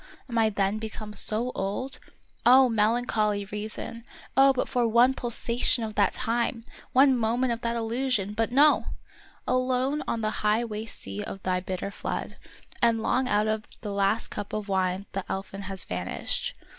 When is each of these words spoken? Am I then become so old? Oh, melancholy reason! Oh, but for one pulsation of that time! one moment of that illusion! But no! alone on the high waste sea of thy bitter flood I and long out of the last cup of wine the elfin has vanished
Am 0.27 0.35
I 0.35 0.49
then 0.49 0.79
become 0.79 1.13
so 1.13 1.51
old? 1.53 1.99
Oh, 2.43 2.69
melancholy 2.69 3.45
reason! 3.45 4.03
Oh, 4.35 4.51
but 4.51 4.67
for 4.67 4.87
one 4.87 5.13
pulsation 5.13 5.83
of 5.83 5.93
that 5.93 6.13
time! 6.13 6.65
one 6.91 7.15
moment 7.15 7.53
of 7.53 7.61
that 7.61 7.75
illusion! 7.75 8.33
But 8.33 8.51
no! 8.51 8.87
alone 9.47 10.01
on 10.07 10.21
the 10.21 10.31
high 10.41 10.65
waste 10.65 11.01
sea 11.01 11.21
of 11.23 11.43
thy 11.43 11.59
bitter 11.59 11.91
flood 11.91 12.37
I 12.81 12.87
and 12.87 13.03
long 13.03 13.27
out 13.29 13.47
of 13.47 13.65
the 13.81 13.93
last 13.93 14.29
cup 14.29 14.53
of 14.53 14.67
wine 14.67 15.05
the 15.11 15.23
elfin 15.29 15.61
has 15.69 15.83
vanished 15.83 16.55